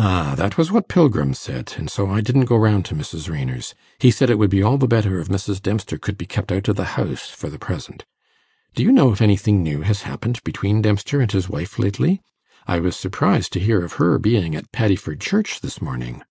[0.00, 3.30] 'Ah, that was what Pilgrim said, and so I didn't go round to Mrs.
[3.30, 3.72] Raynor's.
[4.00, 5.62] He said it would be all the better if Mrs.
[5.62, 8.04] Dempster could be kept out of the house for the present.
[8.74, 12.20] Do you know if anything new has happened between Dempster and his wife lately?
[12.66, 16.24] I was surprised to hear of her being at Paddiford Church this morning.